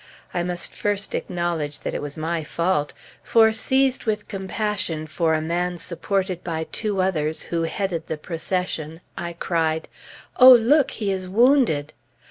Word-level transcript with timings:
I 0.33 0.41
must 0.41 0.73
first 0.73 1.13
acknowledge 1.13 1.81
that 1.81 1.93
it 1.93 2.01
was 2.01 2.17
my 2.17 2.43
fault; 2.43 2.91
for 3.21 3.53
seized 3.53 4.05
with 4.05 4.27
compassion 4.27 5.05
for 5.05 5.35
a 5.35 5.43
man 5.43 5.77
supported 5.77 6.43
by 6.43 6.65
two 6.71 6.99
others 7.03 7.43
who 7.43 7.65
headed 7.65 8.07
the 8.07 8.17
procession, 8.17 9.01
I 9.15 9.33
cried, 9.33 9.87
"Oh, 10.37 10.49
look! 10.53 10.89
he 10.89 11.11
is 11.11 11.29
wounded!" 11.29 11.93